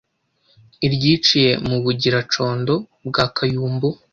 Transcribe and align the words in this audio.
Iryiciye 0.85 1.51
mu 1.67 1.75
Bugira-condo 1.83 2.75
bwa 3.07 3.25
Kayumbu 3.35 3.89